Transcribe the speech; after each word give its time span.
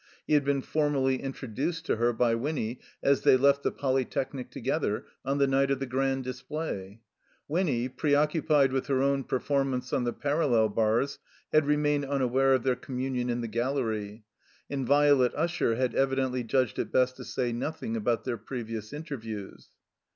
He 0.25 0.33
had 0.33 0.43
been 0.43 0.63
formally 0.63 1.21
introduced 1.21 1.85
to 1.85 1.97
her 1.97 2.11
by 2.11 2.33
Winny 2.33 2.79
as 3.03 3.21
they 3.21 3.37
left 3.37 3.61
the 3.61 3.71
Poly 3.71 4.03
technic 4.03 4.49
together, 4.49 5.05
on 5.23 5.37
the 5.37 5.45
night 5.45 5.69
of 5.69 5.77
the 5.77 5.85
Grand 5.85 6.23
Dis 6.23 6.41
play. 6.41 7.01
Winny, 7.47 7.87
preoccupied 7.87 8.71
with 8.71 8.87
her 8.87 9.03
own 9.03 9.23
perform 9.23 9.75
ance 9.75 9.93
on 9.93 10.03
the 10.03 10.11
parallel 10.11 10.69
bars, 10.69 11.19
had 11.53 11.67
remained 11.67 12.05
unaware 12.05 12.55
of 12.55 12.63
their 12.63 12.75
communion 12.75 13.29
in 13.29 13.41
the 13.41 13.47
gallery, 13.47 14.23
and 14.71 14.87
Violet 14.87 15.33
Usher 15.35 15.75
had 15.75 15.93
evidently 15.93 16.43
judged 16.43 16.79
it 16.79 16.91
best 16.91 17.15
to 17.17 17.23
say 17.23 17.53
nothing 17.53 17.95
about 17.95 18.23
their 18.23 18.37
previous 18.37 18.93
interviews. 18.93 19.69